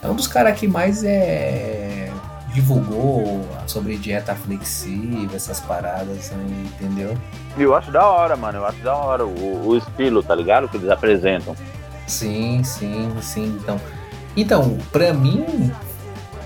[0.02, 2.10] É um dos caras que mais é.
[2.52, 7.16] divulgou sobre dieta flexível, essas paradas, aí, entendeu?
[7.56, 8.58] Eu acho da hora, mano.
[8.58, 10.68] Eu acho da hora o, o estilo, tá ligado?
[10.68, 11.56] Que eles apresentam.
[12.06, 13.58] Sim, sim, sim.
[13.62, 13.80] Então,
[14.36, 15.72] então para mim,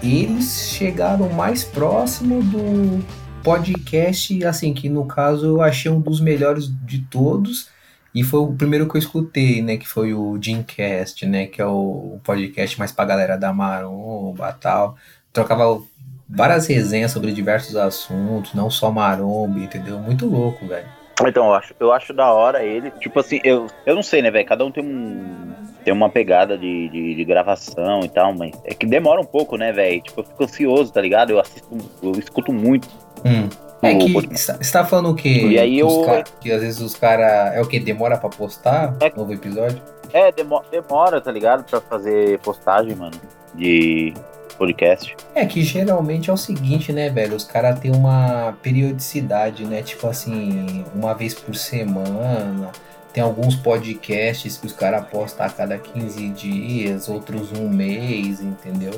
[0.03, 3.05] eles chegaram mais próximo do
[3.43, 7.71] podcast, assim, que no caso eu achei um dos melhores de todos.
[8.15, 9.77] E foi o primeiro que eu escutei, né?
[9.77, 11.47] Que foi o Jimcast, né?
[11.47, 14.97] Que é o podcast mais pra galera da maromba tal.
[15.33, 15.81] Trocava
[16.29, 19.99] várias resenhas sobre diversos assuntos, não só maromba, entendeu?
[19.99, 20.87] Muito louco, velho.
[21.27, 22.91] Então, eu acho, eu acho da hora ele.
[22.93, 24.47] Tipo assim, eu, eu não sei, né, velho?
[24.47, 25.53] Cada um tem um.
[25.89, 29.57] Tem uma pegada de, de, de gravação e tal, mas é que demora um pouco,
[29.57, 30.03] né, velho?
[30.03, 31.31] Tipo, eu fico ansioso, tá ligado?
[31.31, 31.67] Eu assisto,
[32.03, 32.87] eu escuto muito.
[33.25, 33.49] Hum.
[33.81, 35.47] É que você tá falando o quê?
[35.49, 36.05] E aí eu-
[36.43, 37.55] que às vezes os caras.
[37.55, 37.81] É o que?
[37.81, 39.11] Demora pra postar É.
[39.17, 39.81] novo episódio?
[40.13, 41.65] É, demo- demora, tá ligado?
[41.65, 43.17] Pra fazer postagem, mano,
[43.55, 44.13] de
[44.59, 45.17] podcast.
[45.35, 47.35] É que geralmente é o seguinte, né, velho?
[47.35, 49.81] Os caras têm uma periodicidade, né?
[49.83, 52.73] Tipo assim, uma vez por semana.
[53.19, 58.93] Tem alguns podcasts que os caras postam a cada 15 dias, outros um mês, entendeu?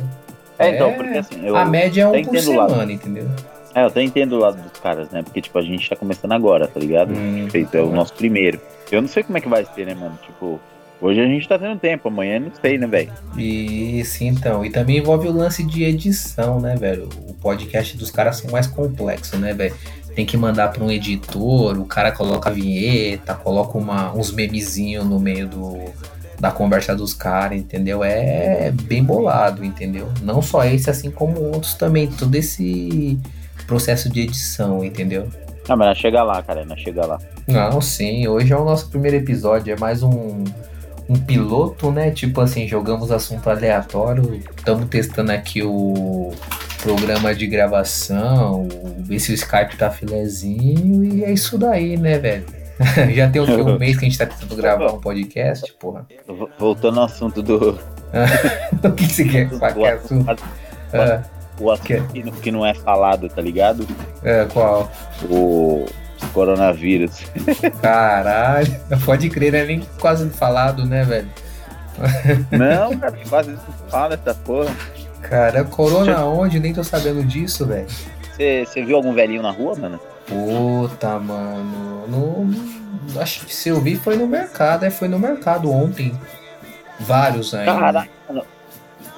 [0.59, 2.71] É, então, porque assim, eu a média é um por o lado.
[2.71, 3.27] semana, entendeu?
[3.75, 5.23] É, eu até entendo o lado dos caras, né?
[5.23, 7.15] Porque, tipo, a gente tá começando agora, tá ligado?
[7.15, 7.95] Hum, Feito, é o é.
[7.95, 8.61] nosso primeiro.
[8.93, 10.19] Eu não sei como é que vai ser, né, mano?
[10.23, 10.61] Tipo,
[11.01, 13.11] hoje a gente tá tendo tempo, amanhã não sei, né, velho?
[13.39, 14.63] Isso, então.
[14.63, 17.09] E também envolve o lance de edição, né, velho?
[17.27, 19.75] O podcast dos caras são mais complexo, né, velho?
[20.15, 25.07] Tem que mandar pra um editor, o cara coloca a vinheta, coloca uma, uns memezinhos
[25.07, 25.79] no meio do,
[26.39, 28.03] da conversa dos caras, entendeu?
[28.03, 30.09] É bem bolado, entendeu?
[30.23, 32.09] Não só esse, assim como outros também.
[32.09, 33.19] Todo esse
[33.67, 35.29] processo de edição, entendeu?
[35.69, 37.19] Ah, mas nós chega lá, cara, nós chega lá.
[37.47, 40.43] Não, sim, hoje é o nosso primeiro episódio, é mais um,
[41.09, 42.11] um piloto, né?
[42.11, 46.33] Tipo assim, jogamos assunto aleatório, estamos testando aqui o
[46.83, 48.67] programa de gravação,
[48.99, 52.47] ver se o Skype tá filezinho e é isso daí, né, velho?
[53.15, 56.07] Já tem o um mês que a gente tá tentando gravar um podcast, porra.
[56.59, 57.79] Voltando ao assunto do.
[58.83, 59.51] o que você quer?
[59.51, 60.43] Qual que é assunto?
[60.95, 61.23] Ah,
[61.61, 63.87] o assunto que não, que não é falado, tá ligado?
[64.25, 64.91] é, qual?
[65.29, 65.85] O
[66.33, 67.25] coronavírus.
[67.83, 69.65] Caralho, pode crer, né?
[69.65, 71.29] Nem quase falado, né, velho?
[72.51, 73.59] Não, cara, quase não
[73.91, 74.75] fala essa porra.
[75.23, 76.59] Cara, corona onde?
[76.59, 77.87] Nem tô sabendo disso, velho.
[78.37, 80.01] Você viu algum velhinho na rua, mano?
[80.27, 82.07] Puta, mano.
[82.09, 84.85] No, acho que se eu vi foi no mercado.
[84.85, 86.19] É, foi no mercado ontem.
[86.99, 87.75] Vários ainda.
[87.75, 88.45] Caraca, mano.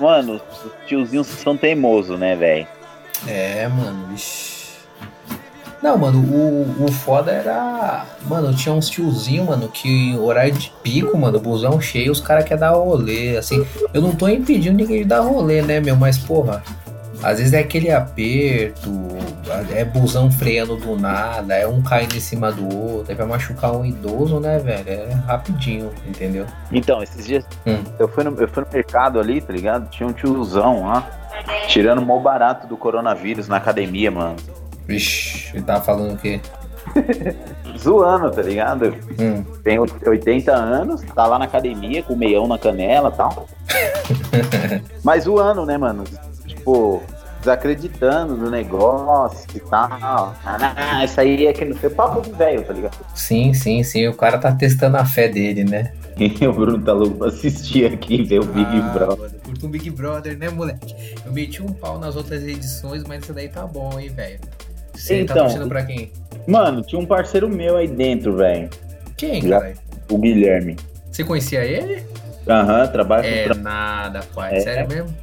[0.01, 2.67] Mano, os tiozinhos são teimosos, né, velho?
[3.27, 4.09] É, mano.
[4.09, 4.62] Vixi.
[5.83, 8.07] Não, mano, o, o foda era.
[8.27, 12.61] Mano, tinha uns tiozinhos, mano, que horário de pico, mano, busão cheio, os caras querem
[12.61, 13.37] dar rolê.
[13.37, 15.97] Assim, eu não tô impedindo ninguém de dar rolê, né, meu?
[15.97, 16.63] Mas, porra,
[17.21, 18.91] às vezes é aquele aperto,
[19.75, 23.73] é busão freando do nada, é um caindo em cima do outro, aí vai machucar
[23.73, 24.89] um idoso, né, velho?
[24.89, 26.47] É rapidinho, entendeu?
[26.71, 27.83] Então, esses dias Hum.
[27.99, 29.89] eu, fui no, eu fui no mercado ali, tá ligado?
[29.91, 31.09] Tinha um tiozão lá,
[31.67, 34.37] tirando o mó barato do coronavírus na academia, mano.
[34.87, 36.41] Vixe, ele tava falando o quê?
[37.79, 38.95] Zoando, tá ligado?
[39.19, 39.43] Hum.
[39.63, 43.47] Tem 80 anos, tá lá na academia com o meião na canela e tal.
[45.03, 46.05] Mas zoando, né, mano?
[46.47, 47.03] Tipo,
[47.41, 50.35] desacreditando do negócio e tal.
[50.45, 52.97] Ah, isso aí é que não foi papo de velho, tá ligado?
[53.15, 54.07] Sim, sim, sim.
[54.09, 55.93] O cara tá testando a fé dele, né?
[56.47, 59.31] O Bruno tá louco pra assistir aqui, ver o Big Ah, Brother.
[59.45, 61.15] Curto um Big Brother, né, moleque?
[61.25, 64.39] Eu meti um pau nas outras edições, mas essa daí tá bom, hein, velho?
[65.03, 65.45] Você tá Então.
[65.47, 66.13] torcendo pra quem?
[66.47, 68.69] Mano, tinha um parceiro meu aí dentro, velho.
[69.17, 69.75] Quem, cara?
[70.11, 70.77] O Guilherme.
[71.11, 72.03] Você conhecia ele?
[72.49, 73.63] Aham, trabalha É com tra...
[73.63, 74.57] nada, pai.
[74.57, 74.61] É.
[74.61, 75.17] Sério mesmo?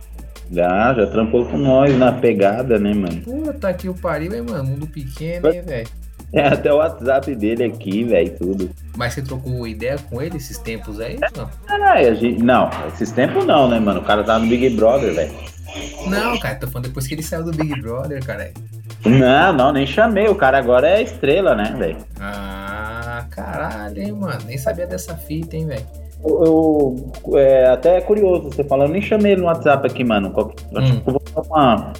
[0.52, 3.22] Já, já trampou com nós na pegada, né, mano?
[3.22, 4.64] Puta que o pariu, hein, mano?
[4.64, 5.88] Mundo pequeno, hein, velho?
[6.32, 8.70] É até o WhatsApp dele aqui, velho, tudo.
[8.96, 11.18] Mas você trocou ideia com ele esses tempos aí?
[11.36, 12.42] Não, Ah, a gente...
[12.42, 14.00] Não, esses tempos não, né, mano?
[14.00, 15.32] O cara tava no Big Brother, velho.
[16.08, 18.52] não cara, tô falando depois que ele saiu do Big Brother, cara.
[19.06, 20.28] Não, não, nem chamei.
[20.28, 21.98] O cara agora é estrela, né, velho?
[22.20, 24.40] Ah, caralho, hein, mano?
[24.46, 25.86] Nem sabia dessa fita, hein, velho?
[26.24, 30.34] Eu, eu- é até curioso você falando, nem chamei ele no WhatsApp aqui, mano.
[30.76, 31.00] Acho Hum.
[31.00, 31.94] que eu vou dar uma,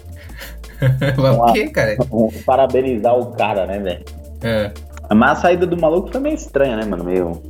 [1.18, 1.96] Mas o quê, cara?
[2.12, 4.06] um- parabenizar o cara, né, velho?
[4.44, 4.72] É.
[5.14, 7.04] Mas a saída do maluco foi meio estranha, né, mano?
[7.04, 7.42] Meio.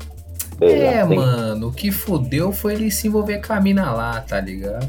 [0.62, 4.40] É, tem- mano, o que fudeu foi ele se envolver com a mina lá, tá
[4.40, 4.88] ligado?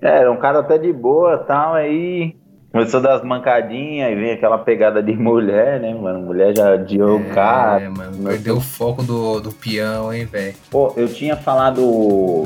[0.00, 2.36] É, era um cara até de boa e tal, aí
[2.72, 6.20] começou a dar as mancadinhas, aí vem aquela pegada de mulher, né, mano?
[6.20, 7.80] Mulher já adiou o cara.
[7.82, 10.54] É, mano, Mas- perdeu o foco do, do peão, hein, velho?
[10.70, 12.44] Pô, eu tinha falado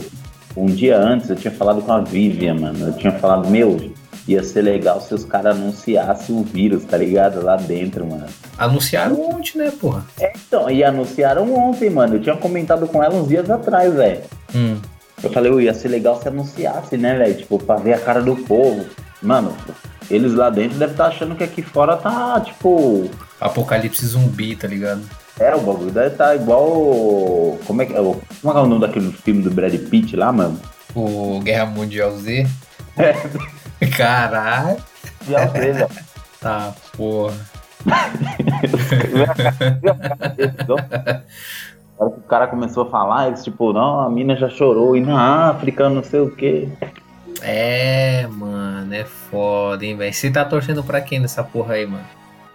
[0.57, 2.89] um dia antes, eu tinha falado com a Vivian, mano.
[2.89, 3.91] Eu tinha falado, meu,
[4.29, 7.43] ia ser legal se os caras anunciassem o vírus, tá ligado?
[7.45, 8.27] Lá dentro, mano.
[8.59, 10.05] Anunciaram ontem, né, porra?
[10.21, 12.17] É, então, e anunciaram ontem, mano.
[12.17, 14.21] Eu tinha comentado com ela uns dias atrás, velho.
[14.55, 14.77] Hum.
[15.23, 17.35] Eu falei, "Ô, ia ser legal se anunciasse, né, velho?
[17.35, 18.87] Tipo, pra ver a cara do povo.
[19.23, 19.53] Mano,
[20.11, 23.11] eles lá dentro devem estar achando que aqui fora tá, tipo.
[23.41, 25.03] Apocalipse zumbi, tá ligado?
[25.39, 26.65] É, o bagulho deve estar igual.
[26.67, 28.01] o- Como é que é?
[28.01, 30.59] o- Como é o nome daquele filme do Brad Pitt lá, mano?
[30.95, 32.47] O Guerra Mundial Z.
[33.97, 34.77] Caralho.
[35.29, 35.89] Já fez, ó.
[36.41, 37.35] Tá, porra.
[42.01, 45.51] Que o cara começou a falar, eles tipo, não, a mina já chorou, e na
[45.51, 46.67] África, não sei o quê.
[47.43, 50.13] É, mano, é foda, hein, velho.
[50.13, 52.05] Você tá torcendo pra quem nessa porra aí, mano?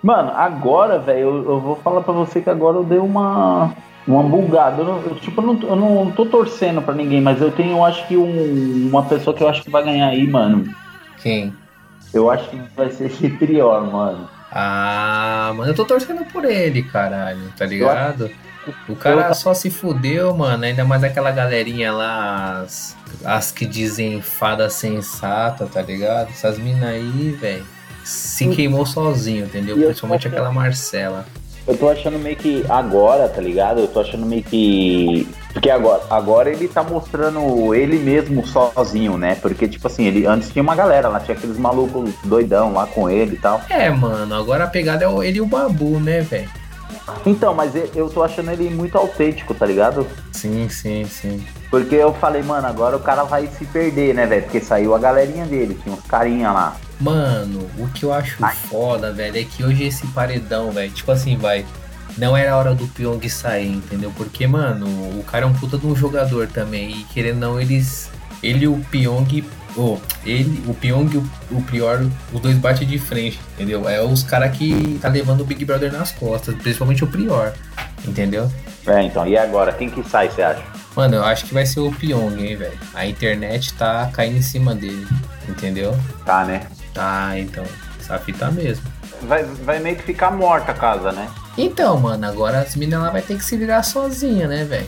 [0.03, 3.73] Mano, agora, velho, eu, eu vou falar pra você que agora eu dei uma.
[4.07, 4.83] Uma bugada.
[4.83, 7.71] Eu, não- eu, tipo, eu não, eu não tô torcendo pra ninguém, mas eu tenho,
[7.77, 10.71] eu acho que um- uma pessoa que eu acho que vai ganhar aí, mano.
[11.23, 11.51] Quem?
[12.13, 14.29] Eu acho que vai ser Ciprior, mano.
[14.51, 18.29] Ah, mano, eu tô torcendo por ele, caralho, tá ligado?
[18.87, 20.63] O cara só se fudeu, mano.
[20.63, 26.29] Ainda mais aquela galerinha lá, as, as que dizem fada sensata, tá ligado?
[26.29, 27.65] Essas minas aí, velho,
[28.03, 29.77] se queimou sozinho, entendeu?
[29.77, 31.25] Eu Principalmente aquela Marcela.
[31.67, 33.79] Eu tô achando meio que agora, tá ligado?
[33.79, 35.27] Eu tô achando meio que.
[35.51, 39.35] Porque agora, agora ele tá mostrando ele mesmo sozinho, né?
[39.41, 43.09] Porque, tipo assim, ele antes tinha uma galera lá, tinha aqueles malucos doidão lá com
[43.09, 43.61] ele e tal.
[43.67, 46.49] É, mano, agora a pegada é ele e o Babu, né, velho?
[47.25, 50.07] Então, mas eu- tô achando ele muito autêntico, tá ligado?
[50.31, 51.45] Sim, sim, sim.
[51.69, 54.43] Porque eu falei, mano, agora o cara vai se perder, né, velho?
[54.43, 56.77] Porque saiu a galerinha dele, tinha uns carinha lá.
[56.99, 58.37] Mano, o que eu acho
[58.69, 61.65] foda, velho, é que hoje esse paredão, velho, tipo assim, vai.
[62.17, 64.11] Não era hora do Pyong sair, entendeu?
[64.15, 64.85] Porque, mano,
[65.19, 66.91] o cara é um puta de um jogador também.
[66.91, 68.09] E querendo ou não, eles.
[68.41, 69.43] Ele e o Pyong.
[69.77, 73.87] Oh, ele, o Pyong e o, o Prior, os dois batem de frente, entendeu?
[73.89, 77.53] É os caras que tá levando o Big Brother nas costas, principalmente o Prior,
[78.07, 78.49] entendeu?
[78.87, 79.73] É, então, e agora?
[79.73, 80.63] Quem que sai, você acha?
[80.95, 82.79] Mano, eu acho que vai ser o Pyong, hein, velho.
[82.93, 85.05] A internet tá caindo em cima dele,
[85.49, 85.97] entendeu?
[86.25, 86.67] Tá, né?
[86.93, 87.65] Tá, então.
[87.99, 88.85] Essa fita mesmo.
[89.23, 91.27] Vai, vai meio que ficar morta a casa, né?
[91.57, 94.87] Então, mano, agora as meninas ela vai ter que se virar sozinha, né, velho?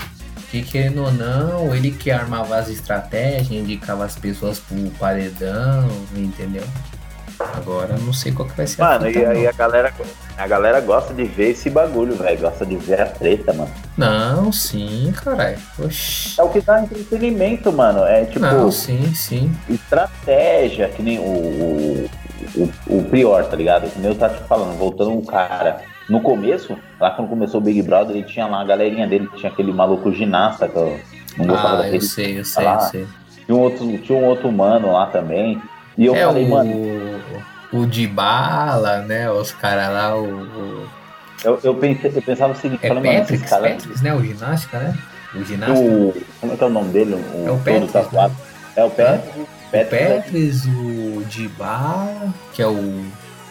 [0.52, 6.64] Que querendo ou não, ele que armava as estratégias, indicava as pessoas pro paredão, entendeu?
[7.40, 9.94] Agora não sei qual que vai ser a Mano, e aí a galera,
[10.38, 12.40] a galera gosta de ver esse bagulho, velho.
[12.40, 13.70] Gosta de ver a treta, mano.
[13.96, 15.58] Não, sim, caralho.
[15.78, 16.40] Oxi.
[16.40, 18.04] É o que dá entretenimento, mano.
[18.04, 19.56] É tipo Não, sim, sim.
[19.70, 22.10] estratégia, que nem o, o,
[22.56, 23.90] o, o Prior, tá ligado?
[23.90, 25.82] Que nem eu tava te falando, voltando um cara.
[26.10, 29.52] No começo, lá quando começou o Big Brother, ele tinha lá a galerinha dele, tinha
[29.52, 31.00] aquele maluco ginasta que eu
[31.38, 31.98] não gostava Ah, daquele.
[31.98, 32.74] eu sei, eu sei, lá.
[32.76, 33.08] eu sei.
[33.46, 35.62] Tinha um outro, tinha um outro mano lá também.
[35.98, 37.22] E eu é falei, o, mano,
[37.74, 39.30] o de bala, né?
[39.32, 40.24] Os caras lá, o.
[40.26, 40.88] o-
[41.44, 43.70] eu, eu, pensei, eu pensava o seguinte, É falei, mano, esse Patrick, cara.
[43.70, 44.14] Patrick, né?
[44.16, 44.98] O ginástica, né?
[45.36, 45.80] O ginástica.
[45.80, 47.14] O, como é que é o nome dele?
[47.16, 48.36] O, É o Patrick, tatuado.
[48.76, 49.40] É o Patrick.
[49.40, 52.08] O Patrick, Petris, o Dibá,
[52.54, 53.06] que é o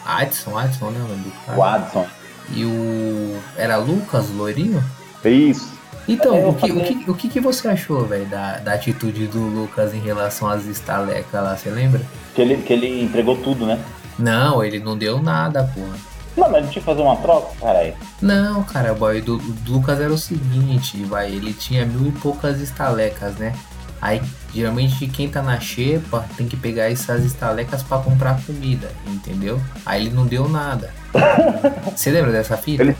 [0.05, 0.99] Adson, Adson, né?
[1.05, 1.57] O nome do cara.
[1.59, 2.05] o Adson.
[2.53, 3.37] E o.
[3.57, 4.83] Era Lucas, loirinho?
[5.23, 5.75] Isso.
[6.07, 9.27] Então, É, o, que, o, que, o que, que você achou, velho, da, da atitude
[9.27, 12.01] do Lucas em relação às estalecas lá, você lembra?
[12.33, 13.77] Que ele, que ele entregou tudo, né?
[14.17, 15.97] Não, ele não deu nada, porra.
[16.37, 17.93] Não, mas a gente ia fazer uma troca, caralho.
[18.21, 22.61] Não, cara, boy, do, do Lucas era o seguinte, vai, ele tinha mil e poucas
[22.61, 23.53] estalecas, né?
[24.01, 24.21] Aí,
[24.57, 29.61] geralmente, quem tá na xepa tem que pegar essas estalecas pra comprar comida, entendeu?
[29.85, 30.91] Aí ele não deu nada.
[31.95, 32.83] Você lembra dessa fita?
[32.83, 32.95] Ele-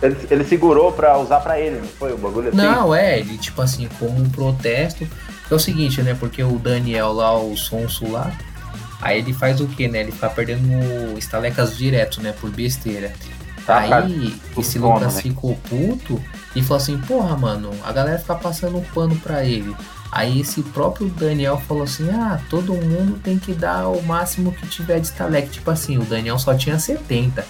[0.00, 2.56] Ele, ele segurou pra usar pra ele, não foi o bagulho assim?
[2.56, 5.04] Não, é, ele, tipo assim, como um protesto.
[5.48, 6.14] Que é o seguinte, né?
[6.18, 8.30] Porque o Daniel lá, o Sonso lá,
[9.00, 10.02] aí ele faz o quê, né?
[10.02, 12.32] Ele fica perdendo estalecas direto, né?
[12.40, 13.12] Por besteira.
[13.66, 14.04] Tá, cara.
[14.06, 15.22] aí, esse sono, Lucas né?
[15.22, 16.22] ficou puto
[16.54, 19.74] e falou assim: Porra, mano, a galera fica passando um pano pra ele.
[20.12, 24.66] Aí esse próprio Daniel falou assim: Ah, todo mundo tem que dar o máximo que
[24.66, 25.48] tiver de estaleca.
[25.48, 27.42] Tipo assim, o Daniel só tinha 70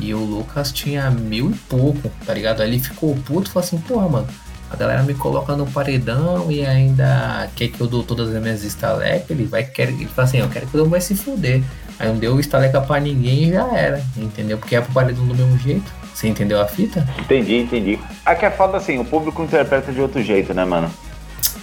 [0.00, 2.60] e o Lucas tinha mil e pouco, tá ligado?
[2.60, 4.26] Aí ele ficou puto e falou assim: Porra, mano,
[4.68, 8.64] a galera me coloca no paredão e ainda quer que eu dou todas as minhas
[8.64, 9.30] estalecas.
[9.30, 11.62] Ele vai querer, ele fala assim: Eu quero que mundo vai se fuder.
[12.00, 14.58] Aí não deu estaleca pra ninguém e já era, entendeu?
[14.58, 15.92] Porque é pro paredão do mesmo jeito.
[16.12, 17.06] Você entendeu a fita?
[17.18, 17.98] Entendi, entendi.
[18.26, 20.90] Aqui é foda assim, o público interpreta de outro jeito, né, mano?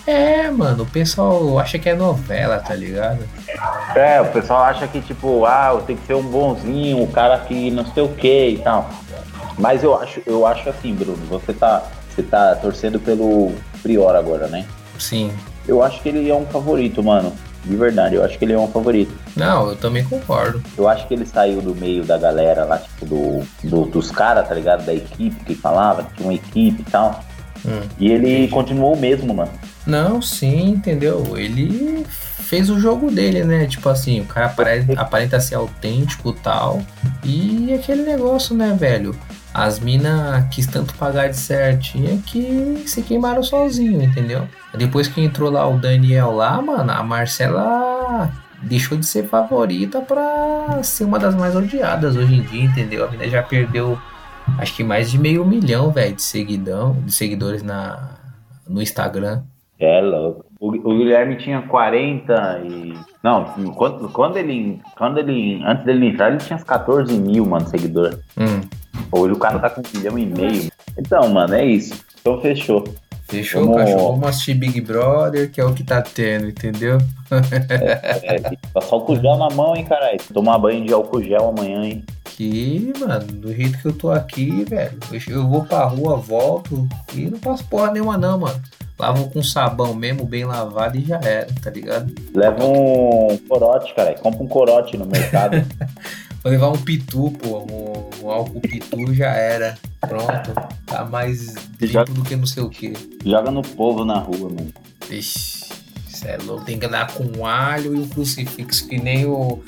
[0.07, 3.19] É, mano, o pessoal acha que é novela, tá ligado?
[3.95, 7.71] É, o pessoal acha que, tipo, ah, tem que ser um bonzinho, o cara que
[7.71, 8.89] não sei o que e tal.
[9.57, 11.83] Mas eu acho, eu acho assim, Bruno, você tá,
[12.13, 14.65] você tá torcendo pelo Prior agora, né?
[14.99, 15.31] Sim.
[15.67, 17.33] Eu acho que ele é um favorito, mano.
[17.63, 19.11] De verdade, eu acho que ele é um favorito.
[19.35, 20.61] Não, eu também concordo.
[20.77, 24.47] Eu acho que ele saiu do meio da galera lá, tipo, do, do- dos caras,
[24.47, 24.85] tá ligado?
[24.85, 27.23] Da equipe que falava, que tinha uma equipe e tal.
[27.65, 27.81] Hum.
[27.99, 29.51] E ele continuou o mesmo, mano.
[29.85, 31.35] Não, sim, entendeu?
[31.37, 33.65] Ele fez o jogo dele, né?
[33.65, 36.81] Tipo assim, o cara apare- aparenta ser autêntico e tal.
[37.23, 39.15] E aquele negócio, né, velho?
[39.53, 44.47] As minas quis tanto pagar de certinha que se queimaram sozinho, entendeu?
[44.77, 50.79] Depois que entrou lá o Daniel lá, mano, a Marcela deixou de ser favorita pra
[50.83, 53.05] ser uma das mais odiadas hoje em dia, entendeu?
[53.05, 53.97] A mina já perdeu
[54.59, 58.17] acho que mais de meio milhão, velho, de seguidão, de seguidores na,
[58.67, 59.43] no Instagram.
[59.79, 60.45] É louco.
[60.59, 62.93] O, o Guilherme tinha 40 e.
[63.21, 63.43] Não,
[63.75, 64.81] quando, quando ele.
[64.97, 65.61] Quando ele.
[65.65, 68.17] Antes dele entrar, ele tinha uns 14 mil, mano, seguidor.
[68.37, 68.61] Hum,
[69.11, 70.71] Hoje o cara tá com um milhão e meio.
[70.97, 71.93] Então, mano, é isso.
[72.21, 72.85] Então fechou.
[73.27, 74.11] fechou, Vamos- cachorro?
[74.13, 76.97] Vamos assistir Big Brother, que é o que tá tendo, entendeu?
[78.23, 80.17] É, tá só álcool gel na mão, hein, caralho.
[80.33, 82.03] Tomar banho de álcool gel amanhã, hein.
[82.35, 84.97] Aqui, mano, do jeito que eu tô aqui, velho,
[85.29, 88.61] eu- vou pra rua, volto e não passo porra nenhuma não, mano.
[88.99, 92.13] Lavo com sabão mesmo, bem lavado e já era, tá ligado?
[92.33, 94.13] Leva um corote, cara.
[94.15, 95.57] Compra um corote no mercado.
[96.41, 99.77] Vou levar um pitu, pô, um, um álcool pitu já era.
[99.99, 100.53] Pronto,
[100.85, 102.93] tá mais limpo do que não sei o que.
[103.25, 104.71] Joga no povo na rua, mano.
[105.09, 105.65] Ixi,
[106.07, 106.63] isso é louco.
[106.63, 109.61] Tem que andar com alho e um crucifixo, que nem o.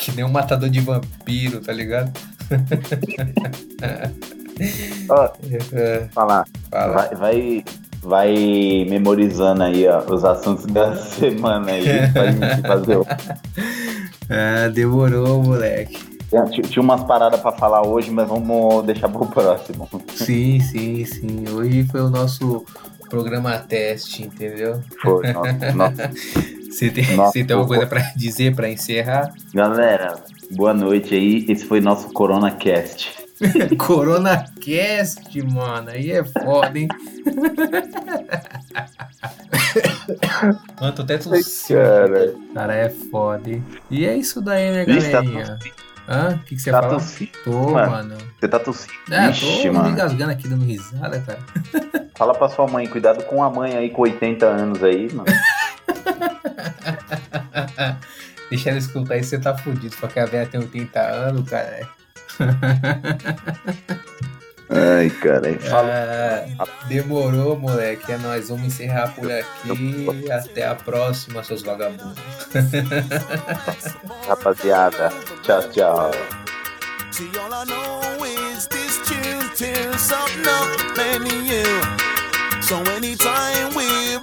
[0.00, 2.10] Que nem o matador de vampiro, tá ligado?
[5.72, 6.44] É, falar.
[6.70, 6.92] fala.
[6.92, 7.64] Vai, vai,
[8.02, 12.98] vai memorizando aí, ó, os assuntos da semana aí pra gente fazer.
[14.28, 15.96] Ah, demorou, moleque.
[16.28, 19.88] Tinha- Tinha umas paradas pra falar hoje, mas vamos deixar pro próximo.
[20.14, 21.44] Sim, sim, sim.
[21.54, 22.64] Hoje foi o nosso
[23.08, 24.78] programa teste, entendeu?
[25.02, 26.10] Foi, nossa, nossa.
[26.70, 29.32] Você tem, Nossa, você tem alguma coisa pra dizer pra encerrar?
[29.52, 31.44] Galera, boa noite aí.
[31.48, 33.10] Esse foi nosso Corona Cast.
[33.78, 35.90] Corona Cast, mano.
[35.90, 36.88] Aí é foda, hein?
[40.80, 41.80] Mano, tô até tossindo.
[41.80, 43.64] Cara, Cara, é foda, hein?
[43.90, 45.58] E é isso daí, né, tá galerinha?
[46.08, 46.34] Hã?
[46.34, 46.94] O que, que você Tá fala?
[46.94, 47.30] tossindo.
[47.44, 47.90] Tô, mano.
[47.90, 48.16] mano.
[48.38, 48.92] Você tá tossindo.
[49.10, 49.90] É, Vixe, tô me mano.
[49.90, 51.38] engasgando aqui dando risada, cara.
[52.16, 55.26] Fala pra sua mãe, cuidado com a mãe aí com 80 anos aí, mano.
[58.50, 59.94] Deixa ela escutar aí, você tá fudido.
[60.00, 61.88] Porque a velha tem 80 anos, cara.
[64.68, 65.58] Ai, cara.
[65.58, 66.46] Fala.
[66.58, 68.12] Ah, demorou, moleque.
[68.12, 68.48] É nóis.
[68.48, 70.06] Vamos encerrar por aqui.
[70.30, 72.18] Até a próxima, seus vagabundos.
[74.26, 75.12] Rapaziada.
[75.42, 76.10] Tchau, tchau.
[77.12, 81.64] See, all I know is this tune something up in you.
[82.62, 84.20] So anytime we're